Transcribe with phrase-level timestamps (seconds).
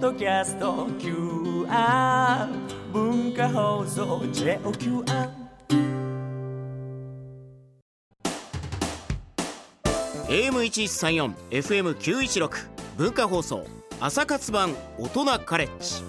[0.00, 2.48] ッドキャスト QR
[2.90, 5.28] 文化放送 JOQR
[10.28, 12.50] AM1134 FM916
[12.96, 13.66] 文化放送
[14.00, 16.02] 朝活版大人カレッジ。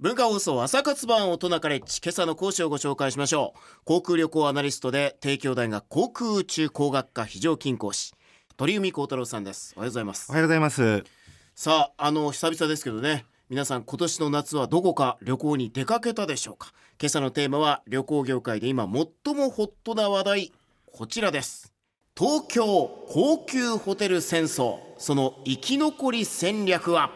[0.00, 3.60] 文化放送朝活版大人カレッジ今朝の講師をご紹介しましょう。
[3.84, 8.14] 航空旅行アナリストで帝京大学航空宇宙工学科非常勤講師
[8.56, 9.74] 鳥海幸太郎さんです。
[9.76, 10.30] おはようございます。
[10.30, 11.23] おはようございます
[11.56, 13.26] さああの久々ですけどね。
[13.48, 16.72] 皆さん今年の夏はどこか旅行に出かけたでしょうか？
[17.00, 20.52] 今朝のテーマは旅行業界で今最もホットな話題
[20.92, 21.72] こちらです。
[22.18, 22.66] 東京
[23.08, 24.78] 高級ホテル戦争。
[24.98, 27.12] その生き残り戦略は？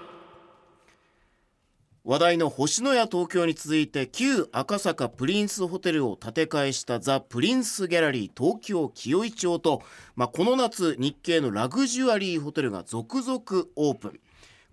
[2.04, 9.82] 話題の星のや東京に続いて旧赤坂プリンスホテルを建て替えしたザ・プリンスギャラリー東京清井町と、
[10.14, 13.40] まあ、この夏日系のラグジュアリーホテルが続々
[13.74, 14.20] オープン。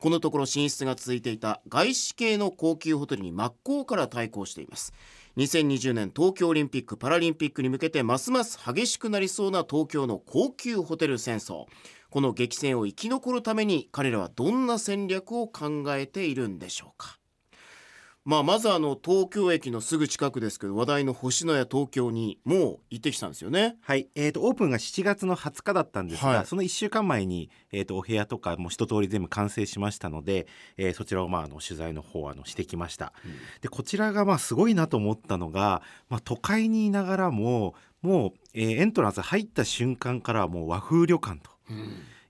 [0.05, 4.93] このところ進出が続いていた外資系の高級ホテルに真っ向から対抗しています。
[5.35, 11.65] 2020年東京オリンピック・パラリンピックに向けてますます激しくなりそうな東京の高級ホテル戦争。
[12.11, 17.17] この激戦を生き残るために彼らはどんな戦略を考えているんでしょうか。
[18.25, 23.77] まあ、まずあの東京駅のすぐ近くですけど話題の星のや東京にもう行ってきたんですよね。
[23.81, 33.13] はい、えーと、オープンが7月の20日だったんですが、はいその1週間前に、えー、とお部屋とかも一通り全部完成しましたので、えーそちらをまああの取材の方あのしてきました。
[33.61, 41.51] でこちらがまあすごいなと思ったのが、まあ、都会にいながらももう、えーエントランス入った瞬間からはもう和風旅館と。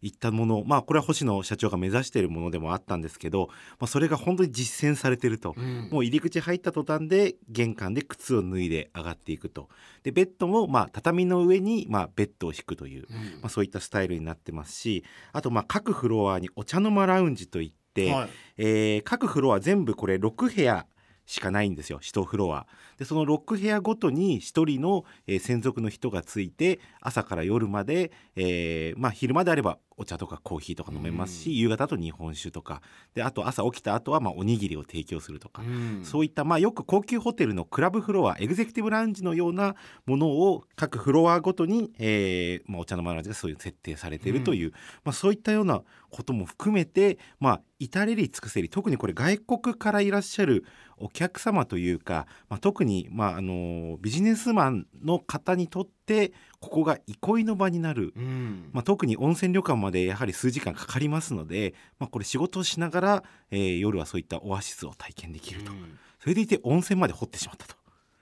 [0.06, 3.48] いったものまあこれは星野社長が目指しているものでもあったんですけど、
[3.80, 5.56] まあ、それが本当に実践されてると、
[5.90, 9.68] もう入り口入った途端で玄関で靴を脱いで上がっていくと。
[10.04, 13.08] でベッドもまあ畳の上にまあベッドを敷くという、
[13.42, 15.04] まあ、そういったスタイルになってますし
[15.34, 20.86] あとまあ各フロアにお茶の間ラウンジといって、はいえー各フロア全部これ6部屋
[21.26, 32.82] しかないんですよ1フロアでその6部屋ごとに1人の、えー専属の人がついて朝から夜まで、えーまあ、昼間であればお茶とかコーヒーとか飲めますし、夕方だと日本酒とか。
[33.14, 35.64] であと朝起きた後はまあおにぎりを提供するとか、
[36.04, 39.76] そういったまあよく高級ホテルのクラブフロアエグゼクティブラウンジのような
[40.06, 44.72] ものを各フロアごとに、えーまあ、お茶の間ラウンジがそういう設定されているという、
[45.04, 50.66] まあ、そういったようなことも含めて、まあ、至れり尽くせり特にこれ外国からいらっしゃる
[50.98, 58.14] お客様というか、まあ、特に、まあ、あのビジネスマンの方にとってここが憩いの場になる。
[58.16, 67.76] うんまあ、特に温泉旅館までやはり数時間かかりますので、まあ、これ仕事をしながら、えー夜はそういったオアシスを体験できると、うんそれでいて温泉まで掘ってしまったと。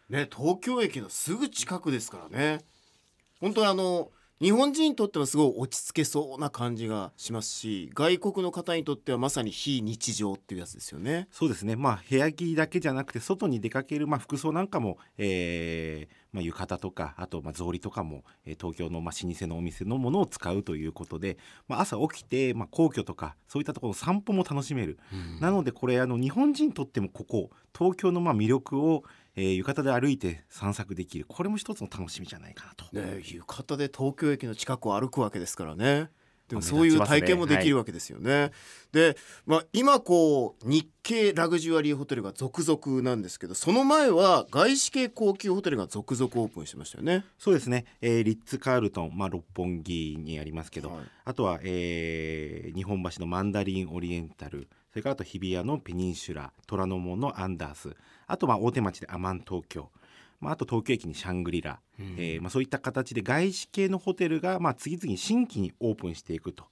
[0.10, 2.60] ね、東京駅のすぐ近くですからね
[3.40, 4.12] 本当にあの
[4.44, 11.30] 日本人にとってはすごい落ち着けそうな感じがしますし外国の方にとってはまさに非日常っていうやつですよね。
[11.32, 21.38] そうですね、まあ、部屋着だけじゃなくて外に出かける、まあ、服装なんかも、えーまあ、浴衣とかあとまあ草履とかも、えー東京のまあ老舗のお店のものを使うということで、
[21.70, 25.00] まあ、朝起きて、まあ、皇居とかそういったところの散歩も楽しめる、
[25.40, 29.04] なのでこれあの日本人にとってもここ東京のまあ魅力を、
[29.36, 32.86] えー浴衣で歩いて散策できるこれも一つの楽しみじゃないかなと。
[32.96, 36.10] ね、浴衣で東京駅の近くを歩くわけですからね。
[36.48, 38.52] でもまあそういう体験もできるわけですよね。
[38.92, 47.26] で、まあ、今こう日系ラグジュアリーホテルが続々なんですけどその前は外資系高級ホテルが続々オープンしてましたよね。
[47.40, 57.96] そうですね、えーリッツ・カールトン、まあ、六本木にありますけど、はいあとは、えー日本橋のマンダリン・オリエンタルそれからあと日比谷のペニンシュラ虎ノ門のアンダース
[58.28, 59.90] あとまあ大手町でアマン東京、
[60.40, 66.66] まあ、あと東京駅にシャングリラ、えーまあ、そういった形で外資系のホテルがまあ次々に新規にオープンしていくと。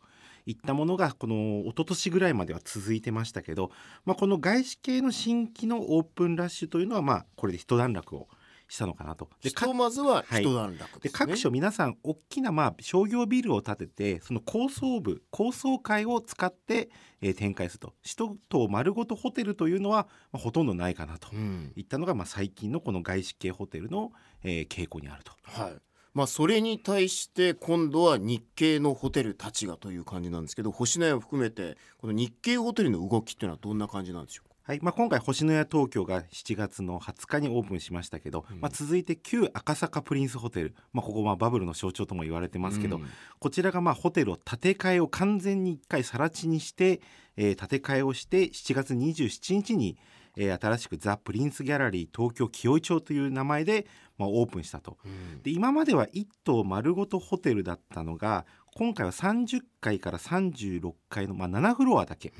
[0.47, 3.69] いったものがこの一昨年ぐらいまでは続いてましたけど、
[4.05, 8.27] まあ、この外資系の新規のオープンラッシュというのはまあこれで一段落を
[8.71, 9.29] したのかなと。
[9.43, 10.87] でひとまずははい一段落でね。
[11.01, 16.89] です各所皆さん大きなまあ商業ビルを建ててその高層部高層階を使って、
[17.21, 17.93] えー展開すると。
[18.17, 21.27] 首都丸ごとホテルというのは、まあ、ほとんどないかなと。
[21.33, 21.73] うん。
[21.75, 24.11] いったのがまあ最近のこの外資系ホテルの、
[24.43, 25.33] えー傾向にあると。
[25.43, 25.73] はい。
[26.13, 34.49] まあ、それに対して今度は日系のホテルたちがという感じなんですけど星のやを含めてこの日系ホテルの動きっていうのはどんな感じなんでしょう？
[34.49, 34.79] かはい。
[34.81, 43.07] まあ、今回星のや東京が7月の20日にオープンしましたけど、まあ、続いて旧赤坂プリンスホテル、まあ、ここまあバブルの象徴とも言われてますけど、うん。
[43.37, 47.01] こちらがまあホテルを建て替えを完全に一回更地にして、
[47.35, 49.97] えー建て替えをして7月27日に、
[50.37, 53.87] えー新しくザ・プリンスギャラリー東京清井町という名前で、
[54.17, 54.97] まあ、オープンしたと。
[55.43, 62.31] で今までは1棟丸ごとホテルだったのが今回は30階から36階の、まあ、7フロアだけ。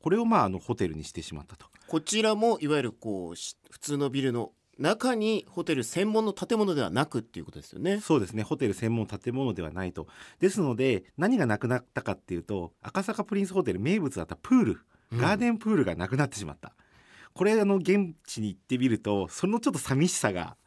[0.00, 1.66] これをまああのホテルにしてしまったと。
[1.88, 8.00] こちらもいわゆるこうし普通のビルの中にホテル専門の建物ではなくっていうことですよね。
[8.00, 8.44] そうですね。
[8.44, 10.06] ホテル専門建物ではないと。
[10.38, 14.80] ですので何がなくなったかっていうと赤坂プリンスホテル名物だったプール。
[15.10, 16.74] ガーデンプールがなくなってしまった、
[17.32, 20.58] これあの現地に行ってみるとそのちょっと寂しさが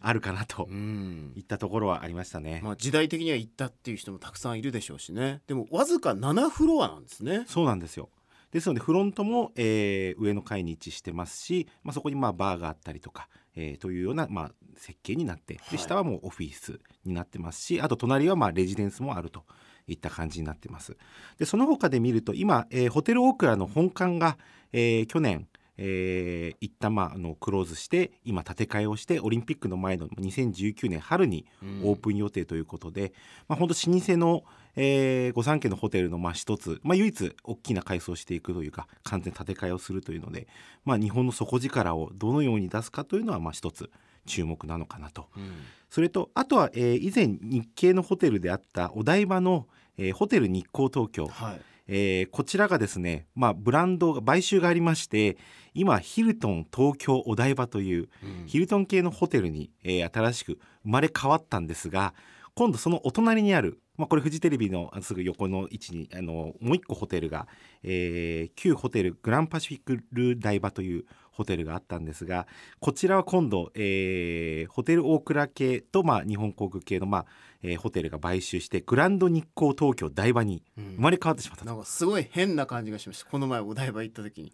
[0.00, 1.32] あるかなとうん。
[1.34, 5.42] いったところはありましたね、まあ、時代的には行ったっていう人もたくさんいるでしょうしね。
[5.48, 7.42] でもわずか7フロアなんですね。
[7.48, 8.08] そうなんですよ
[8.52, 15.70] ですのでフロントも、えー上の階に位置してますし、まあ、そこにまあバーがあったりとか、えーというような、まあ、設計になってはい。
[15.72, 19.44] で下はもうオフィスになってますしあと隣はまあレジデンスもあると
[19.86, 20.96] いった感じになってます。
[21.38, 24.38] でその他で見ると今、えーホテルオークラの本館が、
[24.72, 31.46] えー去年えー一旦まああのクローズして今建て替えをしてオリンピックの前の2019年春に
[31.84, 33.12] オープン予定ということで、
[33.48, 34.44] まあ、本当老舗の、
[34.76, 40.48] えー、御三家のホテルのまあ一つ、まあ、唯一大きな改装をしていくというか完全建て替えをするというので、
[40.84, 43.90] まあ、日本の底力をどのように出すかというのはまあ一つ
[44.26, 45.28] 注目なのかなと。
[45.36, 45.52] うん。
[45.90, 49.66] それとあとは、えー以前日系のホテルであったお台場の、
[49.96, 55.36] えーホテル日光東京、はいえーこちらがですね、まあ、ブランドが買収がありまして
[55.74, 58.46] 今ヒルトン東京お台場といううん。
[58.46, 60.52] ヒルトン系のホテルに、えー新しく
[60.84, 62.14] 生まれ変わったんですが
[62.54, 67.46] 今度そのお隣にある、まあ、これフジテレビのすぐ横の位置にあのもう一個ホテルが、
[67.82, 72.48] えー旧ホテルグランパシフィックル台場というホテルがあったんですが
[72.80, 77.26] こちらは今度、えーホテル大倉系と、まあ、日本航空系の、まあ
[77.62, 80.84] えーホテルが買収してグランド日光東京台場にうん。
[80.96, 81.70] 生まれ変わってしまったと。
[81.70, 83.30] なんかすごい変な感じがしました。
[83.30, 84.52] この前お台場行った時に。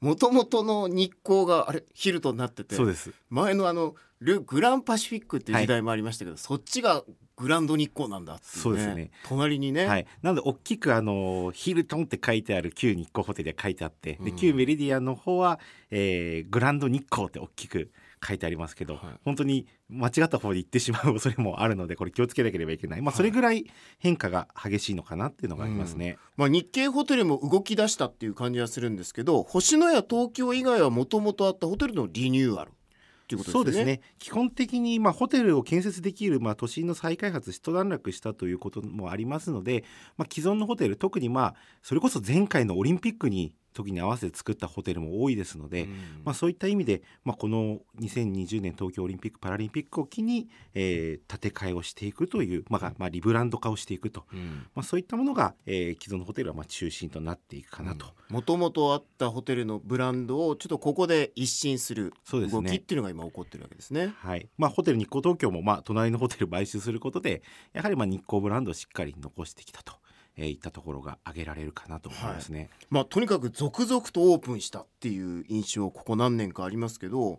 [0.00, 3.12] もともとの日光があれヒルトになっててそうです。
[3.30, 7.04] 前のあのルグランパシフィックっていう時代もありましたけど、そっちが
[7.36, 9.10] グランド日光なんだっていう、ね、そうですね。
[9.26, 14.36] 隣にね、はい、なので大きくあのヒルトンって書いてある旧日光ホテルが書いてあって、でうん。
[14.36, 15.58] 旧メリディアンの方は、
[15.90, 17.90] えーグランド日光って大きく
[18.26, 19.02] 書いてありますけど、はい。
[19.24, 23.16] 本当に間違った方に行ってしまう恐れもあるのでこれ気をつけなければいけない、まあ、はい。
[23.16, 23.66] それぐらい
[23.98, 26.18] 変化が激しいのかなっていうのがありますね。
[26.36, 33.52] まあ、日系ホテルも動き出したっていう感じはするんですけど星野や東京以外はもともとあったホテルのリニューアルっていうことですね。
[33.52, 34.00] そうですね。
[34.18, 39.84] 基本的に、まあ、ホテルを建設できる、まあ、都心の再開発一段落したということもありますので、
[40.16, 45.90] まあ、既存のホテル特にまあそれこそ前回のオリンピックに時に合わせて作ったホテルも多いですので、うん。
[46.24, 54.66] まあ、そういった意味で、まあ、この2020年東京オリンピック・パラリンピックを機に、えー建て替えをしていくという、まあまあ、リブランド化をしていくと、うん。
[54.74, 58.06] まあ、そういったものが、えー既存のホテルはまあ中心となっていくかなと。
[58.28, 64.14] もともとあったホテルのブランドをちょっとここで一新する動きっていうのが今起こってるわけですね。
[64.18, 64.48] はい。
[64.56, 67.42] まあ、ホテル日光東京も、まあ、隣のホテル買収することで
[67.72, 69.94] やはりまあ日光ブランドをしっかり残してきたと、
[70.36, 72.70] えーいったところが挙げられるかなと思いますね。
[72.90, 77.38] まあ、とにかく続々とオープンしたっていう印象ここ何年かありますけど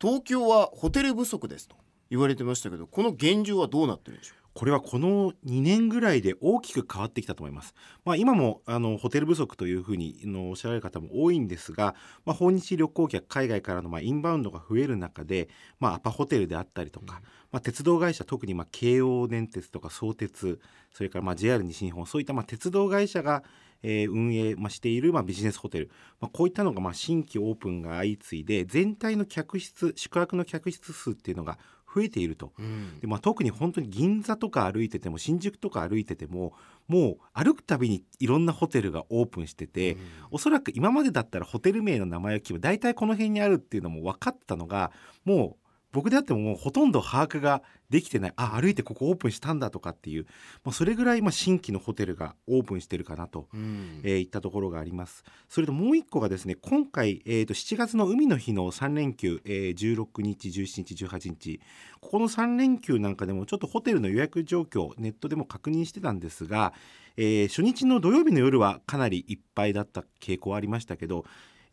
[0.00, 1.76] 東京はホテル不足ですと
[2.10, 4.45] 言われてましたけどこの現状はどうなってるんでしょう？
[4.56, 7.74] これはこの2年ぐらいで大きく変わってきたと思います。
[8.06, 11.94] まあ、今もあのホテル不足というふうにあのおっしゃられる方も多いんですが、
[12.24, 17.20] まあ、訪日旅行客海外からのまあインバウンドが増える中で、まあ、アパホテルであったりとか、
[17.52, 20.58] まあ、鉄道会社特にまあ京王電鉄とか相鉄
[20.90, 23.42] それからまあ JR 西日本そういったまあ鉄道会社が
[23.82, 31.58] えー運営まあしているまあビジネスホテル、まあ、こういったのがまあ新規オープンが相次いで全体の客室宿泊の客室数っていうのが
[31.96, 32.52] 増えていると。
[32.58, 36.52] う、うんでまあ、特に本当に銀座とか歩いてても新宿とか歩いてても
[36.86, 39.96] もう歩くたびにいろんなホテルがオープンしてて、
[40.30, 44.92] おそらく今までだったらホテル名の名前を聞けば大体この辺にあるっていうのも分かったのが
[45.24, 45.65] もう
[45.96, 48.32] 僕であってももうほとんど把握ができてない。
[48.36, 50.26] あ歩いてここオープンしたんだとかっていう、
[50.62, 54.00] まあ、それぐらいまあ新規のホテルがオープンしてるかなとうん。
[54.04, 55.24] えーいったところがあります。
[55.48, 61.60] それともう一個がですね今回、えー、と7月の海の日の3連休、えー16日17日18日。
[62.00, 66.74] ここの3連休なんかでもちょっとホテルの予約状況ネットでも確認してたんですが、
[67.16, 71.24] えー初日の土曜日の夜はかなりいっぱいだった傾向ありましたけど、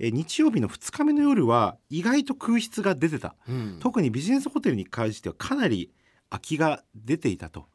[0.03, 3.35] えー日曜日の2日目の夜は意外と空室が出てた。
[3.47, 5.91] うん特にビジネスホテルに関してはかなり
[6.29, 7.67] 空きが出ていたと、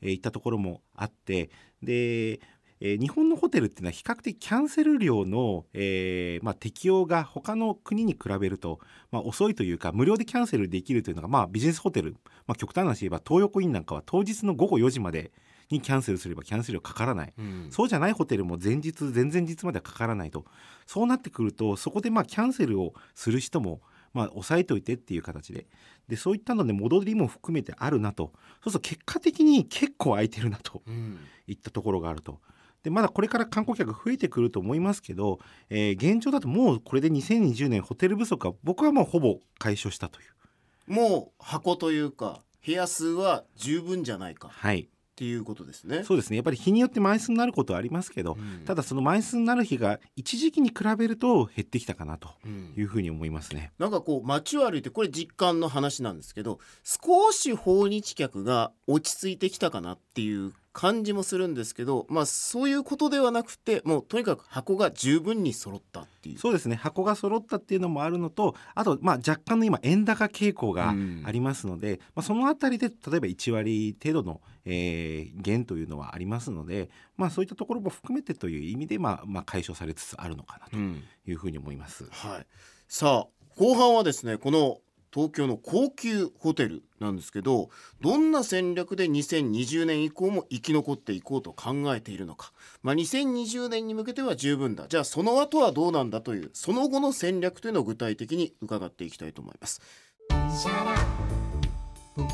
[0.00, 1.50] えーいったところもあって
[1.82, 2.32] で、
[2.80, 8.78] えー日本のホテルっていうのは比較的キャンセル料の、えーまあ、適用が他の国に比べると、
[9.10, 15.32] まあ、遅いというか無料でキャンセルできるというのが、まあ、ビジネスホテル、まあ、極端な話言えば東横インなんかは当日の午後4時まで
[15.70, 17.68] にキャンセルすればキャンセル料かからない、うん。
[17.70, 20.44] そうじゃないホテルも前日前々日まではかからないと。
[20.86, 23.80] そうなってくるとそこでまあキャンセルをする人も
[24.12, 25.66] まあ抑えといてっていう形で。
[26.08, 28.32] でそういったので戻りも含めてあるなと。
[28.62, 30.82] そうすると結果的に結構空いてるなと。
[30.86, 31.18] うん。
[31.46, 32.40] いったところがあると。
[32.82, 35.40] でまだこれから観光客増えてくると思いますけど、
[35.70, 40.92] えー現状だともうこれで2020年ホテル不足は僕はもうほぼ解消したという。
[40.92, 44.48] もう箱というか部屋数は十分じゃないか。
[44.48, 46.02] っはいていうことですね。
[46.04, 53.72] そうですねやっぱり日によって枚数になることはありますけど、うんただその枚数になる日が一時期に比べると減ってきたかなとうんいうふうに思いますね。
[53.78, 66.38] なんかこう街を歩いてこれ実感の話なんですけど少し訪日客が落ち着いてきたかなっていう感じもするんですけどまあそういうことではなくてもうとにかく箱が十分に揃ったっていう。
[66.38, 82.04] そうですね箱が揃ったっていうのもあるのとあとまあ若干の今円高傾向がうんありますので、まあ、そのあたりで例えば1割程度の、えー減というのはありますので、まあ、そういったところも含めてという意味で、まあまあ、解消されつつあるのかなとうんいうふうに思います。
[82.10, 82.46] はい、
[82.88, 84.78] さあ後半はですねこの
[85.14, 92.52] 東京の高級ホテルなんですけどどんな戦略で2020年以降も生き残っていこうと考えているのか、
[92.82, 94.86] まあ、2020年に向けては十分だ。
[94.88, 99.80] じゃあその後はどうなんだというその後の戦略というのを具体的に伺っていきたいと思います。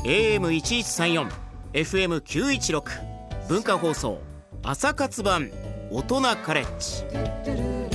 [0.03, 1.29] AM1134
[1.73, 2.83] FM916
[3.47, 4.19] 文化放送
[4.63, 5.51] 朝活版
[5.91, 7.90] 大人カレッジ。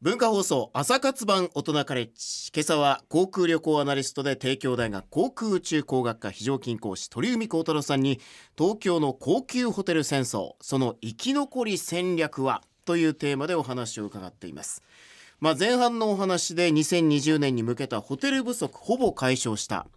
[0.00, 8.20] 文化放送朝活版大人カレッジ今朝は航空旅行アナリストで帝京大学航空宇宙工学科非常勤講師鳥海高太郎さんに
[8.56, 14.84] 東京の高級ホテル戦争その生き残り戦略はというテーマでお話を伺っています。
[15.40, 19.88] まあ、前半のお話で2020年に向けたホテル不足ほぼ解消した。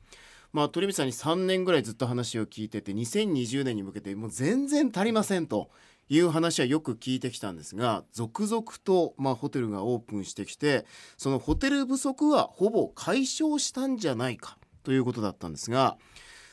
[0.51, 5.69] まあ、鳥海さんに3年ぐらいずっと話を聞いてて2020年に向けてもう全然足りませんと
[6.11, 10.85] いう話はよく聞いてきたんですが続々とまあホテルがオープンしてきて
[11.17, 15.97] そのホテル不足はほぼ解消したんじゃないかということだったんですが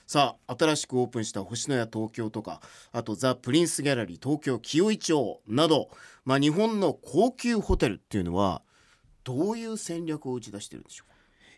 [0.06, 2.60] さあ新しくオープンした星のや東京とか
[2.92, 5.90] あとザ・プリンスギャラリー東京清井町など、
[6.24, 8.62] まあ、日本の高級ホテルっていうのは
[9.24, 11.08] どういう戦略を打ち出してるんでしょう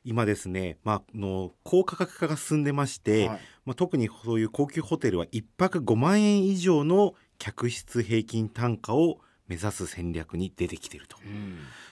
[0.05, 3.39] 今ですね、まあ、あの高価格化が進んでまして、はい。
[3.67, 9.19] まあ、特にそういう高級ホテルは1泊5万円以上の客室平均単価を
[9.49, 11.17] 目指す戦略に出てきていると。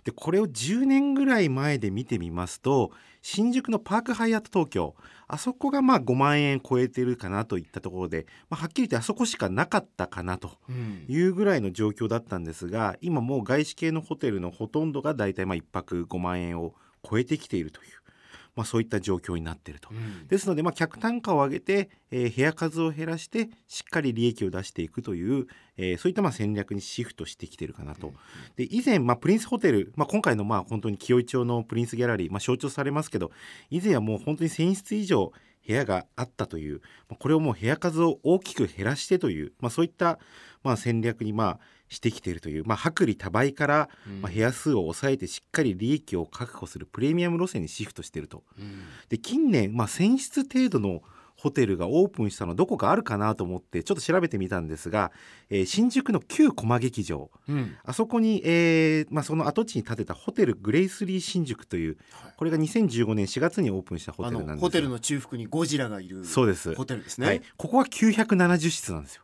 [0.05, 4.95] でこれを10年ぐらい前で見てみますと新宿のパークハイアット東京
[5.27, 11.05] あそこがまあ5万円超えてるかなといったところで、まあ、はっきり言ってあそこしかなかったかなとうん。
[11.09, 16.75] いうぐらいの状況だったんですが今もう外資系のホテルのほとんどがだいたいまあ1泊5万円を
[17.09, 17.89] 超えてきているという、
[18.59, 19.91] まあ、そういった状況になっていると。
[19.93, 25.47] うんですので、まあ、客単価を上げて、えー部屋数を減らしてしっかり利益を出していくという、
[25.77, 28.13] えーそういったまあ戦略にシフトしてきてるかなと。
[28.57, 33.31] で以前、まあ、プリンスホテル、まあ、今回のまあ本当に清井町のプリンスギャラリー、まあ、象徴されますけど
[33.71, 35.33] 以前はもう本当に1000室以上
[35.65, 40.19] 部屋があったというまあこれをもう部屋数を大きく減らしてという、まあ、そういった
[40.65, 43.89] まあ戦略にまあしてきているという、まあ、薄利多売から、
[44.21, 48.45] まあ、部屋数を抑えてしっかり利益を確保するプレミアム路線にシフトしていると。
[48.59, 48.85] うん。
[49.09, 51.03] で近年、まあ、1000室程度の
[51.39, 55.13] ホテルがオープンしたのどこかあるかなと思ってちょっと調べてみたんですが、
[55.51, 57.31] えー新宿の旧駒劇場。
[57.49, 57.77] うん。
[57.85, 62.33] あそこに、えーまあ、その跡地に建てたホテルグレイスリー新宿というはい。
[62.37, 66.75] これが2015年4月にオープンしたホあテルなんですのホテルの中腹にゴジラがいるそうです。
[66.75, 67.27] ホテルですね。
[67.27, 69.23] はい、ここは970室なんですよ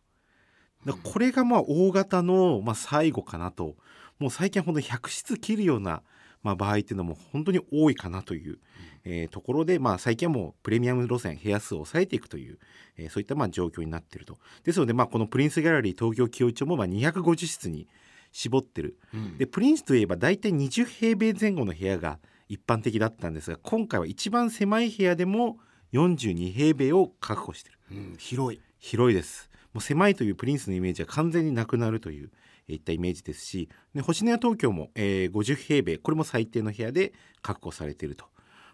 [0.93, 3.77] これがまあ大型のまあ最後かなと。
[4.19, 6.03] もう最近は本当に100室切るような
[6.43, 8.59] まあ場合っていうのも本当に多いかなという、
[9.05, 12.59] えーところでまあ最近はもうプレミアム路線部屋数を抑えていくという、
[12.97, 14.39] えーそういったまあ状況になっていると。
[14.63, 17.89] ですのでまあこのプリンスギャラリー東京清井町もまあ250室に
[18.31, 18.99] 絞ってる。
[19.13, 19.39] うん。
[19.39, 25.59] でプリンスといえば大体20平米前後の部屋が一般的だったんですが今回は一番狭い部屋でも
[25.93, 27.79] 42平米を確保してる。
[27.93, 28.61] うん広い。
[28.79, 37.13] 広いですもう狭いというプリンスのイメージは完全になくなるといったイメージですしで星のや東京も、えー50平米これも最低の部屋で
[37.43, 38.25] 確保されていると、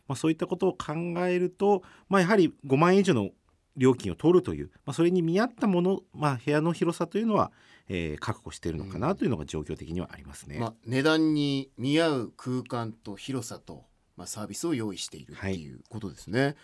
[0.06, 0.94] まあ、そういったことを考
[1.26, 3.30] えると、まあ、やはり5万円以上の
[3.76, 7.50] 料金を取るという、まあ、それに見合ったもの、まあ、部屋の広さというのは、
[7.88, 10.58] えー確保しているのかなというのが状況的にはありますね。
[10.58, 13.84] まあ値段に見合う空間と広さと
[14.16, 16.56] まあサービスを用意しているっていうことですね。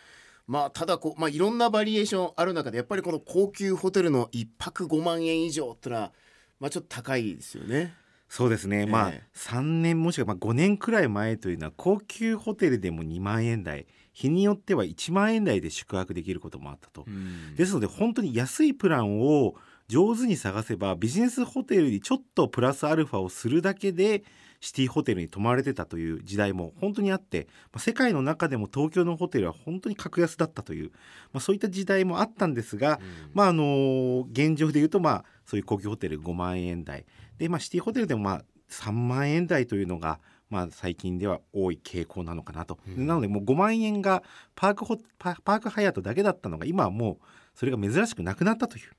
[0.46, 6.12] まあただこうまあいろんなバリエーションある中でやっぱりこの高級ホテルの一泊5万円以上ってのは
[6.60, 7.94] まあちょっと高いですよね。
[8.28, 17.04] そうですね、まあえ3年もしくはまあ5年くらい前というのは高級ホテルでも2万円台日によっては1万円台で宿泊できることもあったと。
[17.06, 19.54] うんですので本当に安いプランを
[19.88, 24.24] 上手に探せばビジネスホテルにちょっとプラスアルファをするだけで
[24.66, 30.90] シティホテルに泊まれてたという時代も本当にあって、まあ世界の中でも東京のホテルは本当に格安だったという、
[31.32, 32.98] まあ、そういった時代もあったんですが、
[33.32, 37.06] まああの現状で言うとまあそういう高級ホテル5万円台。
[37.38, 40.18] で、まあ、シティホテルでもまあ3万円台というのが
[40.50, 43.06] まあ最近では多い傾向なのかなと、うん。
[43.06, 44.24] なのでもう5万円が
[44.56, 47.16] パークホパパークハイアットだけだったのが今はもう
[47.54, 48.90] それが珍しくなくなったという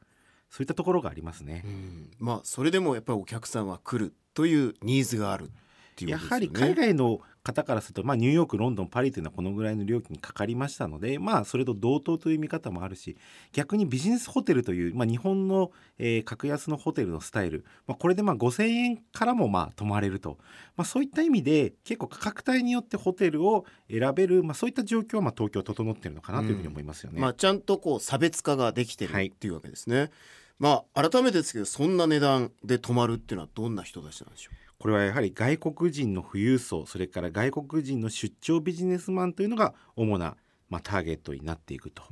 [0.50, 1.64] そういったところがありますね。
[1.66, 5.50] うんまあそれでもやっぱりお客さんは来るというニーズがあるっ
[5.96, 6.60] ていうやことですよね。
[6.60, 13.18] はり海外の方からすると、まあ、ニューヨークロンドンパリというのはこのぐらいの料金にかかりましたので、まあ、それと同等という見方もあるし
[13.54, 20.38] 逆にビジネスホテルという、まあ、日本の、えー格安のホテルのスタイル、まあ、これでまあ5,000円からもまあ泊まれると、
[20.76, 27.22] まあ、そういった意味で結構価格帯によってホテルを選べる、まあ、そういった状況はまあ東京は整っているのかなというふうに思いますよね。
[27.22, 30.12] まあちゃんとこう差別化ができていっていうわけですね。
[30.60, 40.36] まあ改めてですけどそんな値段で泊まるっていうのはどんな人たちなんでしょこれはやはり外国人の富裕層それから外国人の出張ビジネスマンというのが主な、
[40.70, 42.04] まあ、ターゲットになっていくと。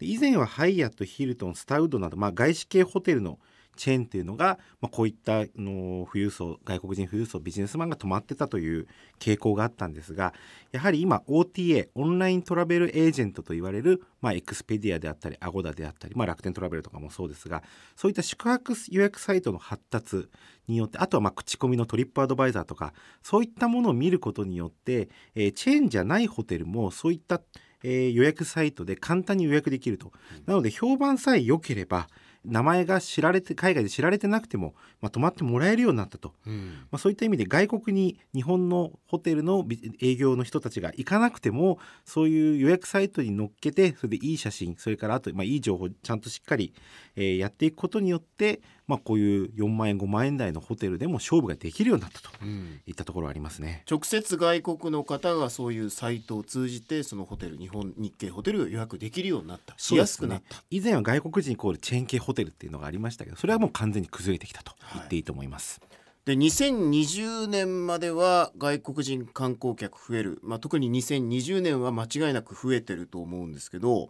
[0.00, 3.38] 以前はハイアットヒルトンスターウッドなど、まあ、外資系ホテルの
[3.76, 8.86] チェーンというのが、まあ、こういったあの富裕層外国人富裕層ビジネスマンが泊まってたという
[9.20, 10.34] 傾向があったんですが
[10.72, 17.62] やはり今 OTA online travel agent と言われる、まあ、エクスペディアであったりアゴダであったり、まあ、楽天トラベルとかもそうですが
[17.94, 20.28] そういった宿泊予約サイトの発達
[20.68, 22.92] によってあとはまあ口コミのトリップアドバイザーとか
[23.22, 27.40] そういったものを見ることによって、えーチェーンじゃないホテルもそういった、
[27.82, 30.12] えー予約サイトで簡単に予約できると。
[30.46, 32.08] なので評判さえ良ければ
[32.46, 36.86] 名前が知られて海外で知られてなくても、まあ、泊まってもらえるようになったと、うん。
[36.90, 46.72] まあ、そういった意味で外国に日本のホテルのビ営業の人たちが行かなくてもそういう予約サイトに載っけてそれでいい写真それからあと、まあ、いい情報ちゃんとしっかり、
[47.14, 52.80] えーやっていくことによって、まあ、こういう4万円5万円台のホテルでも勝負ができるようになったとうん。
[52.86, 53.82] いったところがありますね。
[53.90, 60.62] 直接外国の方がそういうサイトを通じてそのホテル日本日系ホテルを予約できるようになったしやすくなった。
[60.70, 65.80] 以前は外国人イコールチェーン系ホテルっていうのがありましたけどそれはもう完全に崩れてきたと言っていいと思います。
[66.24, 74.08] で2020年までは外国人観光客増える、まあ、特に2020年は間違いなく増えてると思うんですけど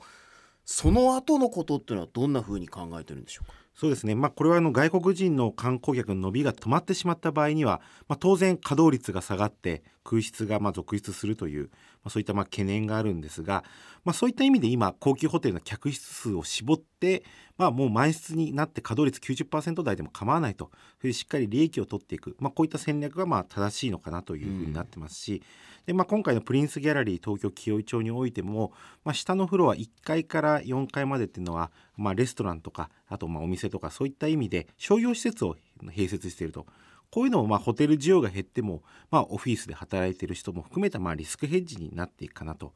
[0.65, 3.53] その後のことっていうのはどんなふうに考えてるんでしょうか？
[3.77, 11.69] そうですね、まあ、これはあの外国人の観光客の伸びが止まってしまった場合には、まあ、当然稼働率が下がって空室がま続出するという、
[12.07, 13.65] まあ、そういったまあ懸念があるんですが、
[14.05, 17.25] まあ、そういった意味で今高級ホテルの客室数を絞って、
[17.59, 25.43] まあ、もう満室になって稼働率90%台でも構わないとそれしっかり利益を取っていく、まあ、こういった戦略がまあ正しいのかなというふうになってますし、
[25.87, 28.73] でまあ、今回のプリンスギャラリー東京清井町においても、
[29.05, 36.67] まあ、下のフロア1階から4階までっていうのは、まあ、レストランとかあとまあお店とかそういった意味で商業施設を併設していると。
[37.11, 42.73] こういうのもまあホテル需要が減っても、まあ、オフィスで働いている人も含めたまあリスクヘッジになっていくかなと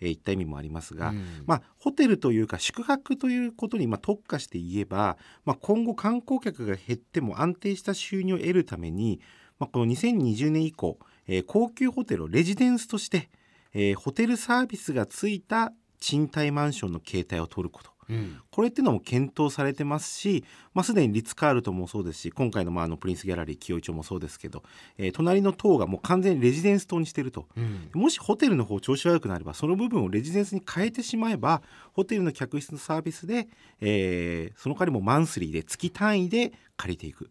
[0.00, 1.44] えーいった意味もありますが、うん。
[1.46, 9.20] まあ、ホテルというか宿泊ということにまあ特化して言えば、まあ、今後観光客が減っても安定した収入を得るために、
[9.58, 13.30] まあ、この2020年以降、えー高級ホテルをレジデンスとして、
[13.74, 20.44] えーホテルサービスがついた賃貸マンションの形態を取ることうんこれっていうのも検討されてますし、
[20.74, 24.62] まあ、すでにリッツ・カールトンもそうですし今回のまああのプリンスギャラリー清井町もそうですけど、
[24.98, 27.46] えー隣の棟がもう完全にレジデンス棟にしてると。
[27.56, 33.48] うんもしホテルの方調子悪くなればその部分をレジデンスに変えてしまえばホテルの客室のサービスで、
[33.80, 37.30] えーその代わりもマンスリーで月単位で借りていく。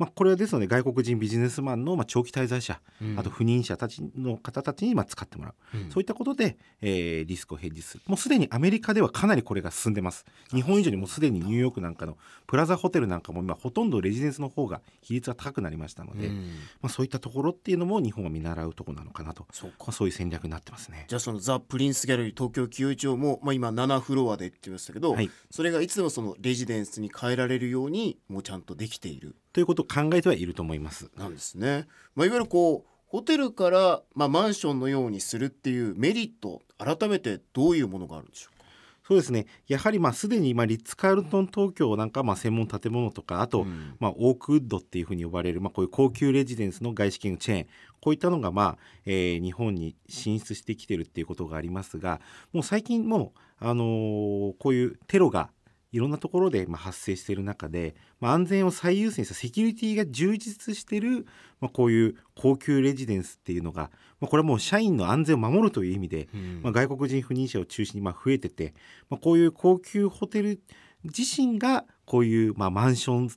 [0.00, 3.18] まあ、これはですので外国人ビジネスマンのまあ長期滞在者、うん。
[3.18, 5.90] あと不妊者たちの方たちにまあ使ってもらう、うん。
[5.90, 8.02] そういったことで、えーリスクをヘッジする。
[8.06, 10.24] もうすでにアメリカではかなりこれが進んでます。
[10.54, 16.46] 日本以上にもうすでにニューヨークなんかのプラザホテルなんかも今ほとんどレジデンスの方が比率が高くなりましたので、うん。
[16.80, 21.04] まあ、そういったところっていうのも日本は見習うところなのかなと、そうまあ、そういう戦略になってますね。
[21.08, 25.30] じゃあそのザ・プリンスギャラリー東京清井町も、まあ、今7フロアでって言いましたけど、はい。
[25.50, 31.10] それがいつでもそのレジデンスに変えられるようにもうちゃんとできているということを考えてはいると思います。
[31.16, 31.86] なんですね。
[32.14, 38.64] まあ、いわゆるこうホテルから、まあ、マンションのようにするっていうメリット改めてどういうものがあるんでしょうか？
[39.02, 47.66] そうですねやはりまあすでにまあリッツ・カールトン東京なんかまあ専門建物とかあと、うんまあ、オークウッドっていうふうに呼ばれる、まあ、こういう高級レジデンスの外資系のチェーン
[48.00, 52.20] こういったのが、まあえー日本に進出してきてるっていうことがありますが
[52.52, 55.50] もう最近もう、あのーこういうテロが
[55.92, 61.26] いろんなところでまあ発生している中で、まあ、安全を最優先したセキュリティが充実している、
[61.60, 66.60] まあ、こういう高級レジデンスっていうのが、まあ、これはもう社員の安全を守るという意味で、うん。
[66.62, 68.74] まあ、外国人赴任者を中心にまあ増えてて、
[69.08, 70.60] まあ、こういう高級ホテル
[71.04, 73.30] 自身がこういうまあマンションの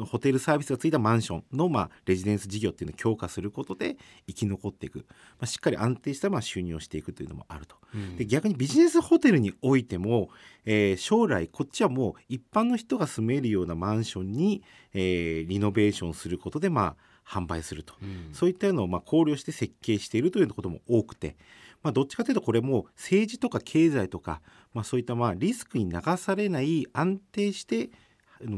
[0.00, 5.04] ホテルサービスがついたマンションのまあレジデンス事業っていうのを強化することで生き残っていく、ま
[5.40, 7.76] あ、しっかり安定したまあ収入をしていくというのもあると。
[7.94, 10.30] うんで逆にビジネスホテルにおいても、
[10.64, 14.62] えー将来こっちはもう一般の人が住めるようなマンションに、
[14.94, 17.94] えーリノベーションすることでまあ販売すると。
[18.02, 21.36] うんそういったのをまあ考慮して設計しているということも多くて、
[21.82, 24.40] まあ、どっちかというとこれも政治とか経済とか、
[24.72, 27.92] まあ、そういったまあリスクに流されない安定してまあ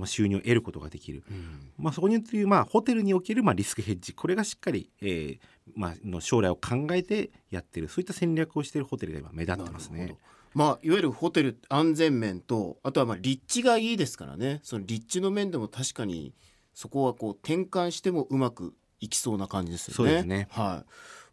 [0.06, 1.70] 収入を得ることができる、うん。
[1.78, 4.12] まあ、そこにというまあホテルにおけるまあリスクヘッジ。
[4.12, 5.38] これがしっかり、えー
[5.74, 7.88] まあ、の将来を考えてやってる。
[7.88, 10.16] そういった戦略をしているホテルが今目立ってますね。
[10.54, 14.60] まあいわゆるホテル安全面とあとはまあ立地がいいですからね。
[14.62, 16.32] その立地の面でも確かに
[16.74, 19.96] そこはこう転換してもうまくいきそうな感じですよね。
[19.96, 20.48] そうですね。
[20.50, 20.90] はい。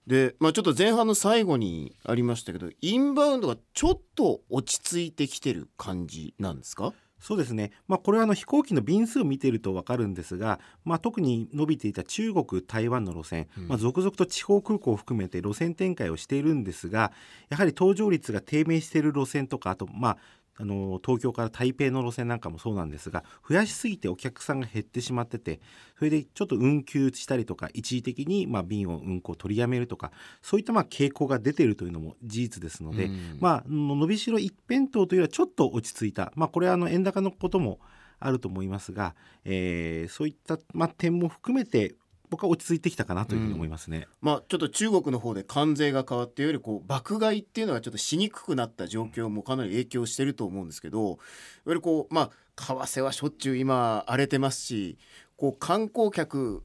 [0.08, 6.92] でまあ、ちょっと前半の最後にありましたけどインバウンドがちょっと落ち着いてきてる感じなんですか？
[7.22, 13.68] そうですね、まあ、これはあの飛行機の便数を見ていると分かるんですが、まあ、特に伸びていた中国台湾の路線、うん。
[13.68, 17.12] まあ、続々と地方空港を含めて路線展開をしているんですが
[17.50, 20.18] やはり搭乗率が低迷している路線とかあと、まあ、
[20.58, 25.60] あの東京から台北の路線なんかもそうなんですが増やしすぎてお客さんが減ってしまってて
[25.98, 30.12] それでちょっと運休したりとか一時的にまあ便を運行を取りやめるとか
[30.42, 33.38] そういったまあ傾向が出ているというのも事実ですので、うん。
[33.40, 37.80] まあ、の伸びしろ一辺倒というよりはちょっと落ち着いた、まあ、これはあの円高のことも
[38.20, 41.96] あると思いますが、えーそういった、まあ、点も含めて
[42.32, 44.08] 僕は落ち着いてきたかなというふうに思いますね。
[44.22, 51.18] まあちょっと中国の方で関税が変わってよりこう爆買いっていうのがちょっとしにくくなった状況もかなり影響してると思うんですけどいわ
[51.68, 54.98] ゆるこうまあ為替はしょっちゅう今荒れてますし
[55.36, 56.64] こう観光客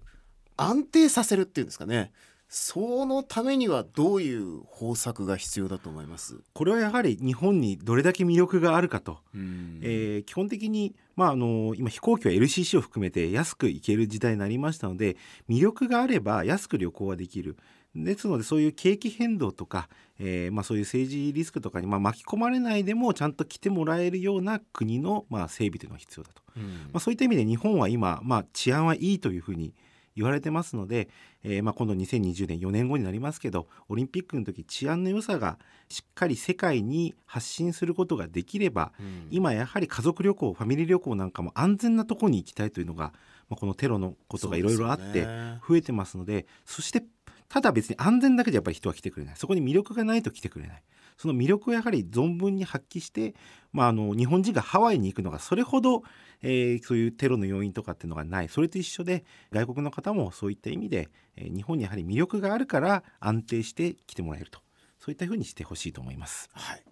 [0.56, 2.12] 安定させるっていうんですかね
[2.48, 15.16] そのためにはどういう方策が必要だと思います、これはやはり日本にどれだけ魅力があるかと、うんえー基本的に、まあ、あの今飛行機は LCC を含めて安く行ける時代になりましたので
[15.48, 17.56] 魅力があれば安く旅行はできる。
[18.04, 26.42] ですのでそういう景気変動とか、えーまあ、そういう政治リスクとかに、まあ、巻き込まれないでもちゃんと来てもらえるような国の、まあ、整備というのが必要だと。
[26.56, 29.74] うんまあ、そういった意味で日本は今、まあ、治安はいいというふうに
[30.16, 31.08] 言われてますので、
[31.48, 39.28] えーまあ、今度2020年4年後になりますけどオリンピックの時治安の良さがしっかり世界に発信することができればうん。
[39.30, 43.12] 今やはり家族旅行ファミリー旅行なんかも安全なところに行きたいというのが、
[43.48, 45.24] まあ、このテロのことがいろいろあって
[45.68, 47.04] 増えてますのでそして
[47.48, 50.82] ただ別に安全だけじゃやっぱり人は来てくれないそこに魅力がないと来てくれない
[51.16, 53.34] その魅力をやはり存分に発揮して、
[53.72, 56.02] まあ、あの日本人がハワイに行くのがそれほど、
[56.42, 64.60] えーそういうテロの要因とかっていうのがないそれと一緒で外国の方もそういった意味で、えー日本にやはり魅力があるから安定して来てもらえると
[64.98, 66.48] そういったふうにしてほしいと思います。
[66.52, 66.82] はい。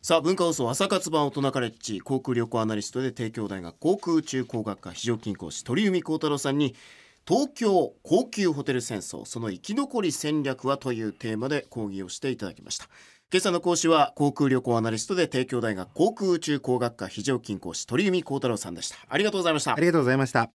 [0.00, 6.74] さあ文化放送朝活版大人カレッジ航空旅行アナリストで帝京大学航空宇宙工学科非常勤講師鳥海幸太郎さんに
[7.26, 12.86] 東京高級ホテル戦争その生き残り戦略はというテーマで講義をしていただきました。
[13.32, 18.96] 今朝の講師は航空旅行アナリストで帝京大学航空宇宙工学科非常勤講師鳥海幸太郎さんでした。
[19.08, 19.74] ありがとうございました。
[19.74, 20.50] ありがとうございました。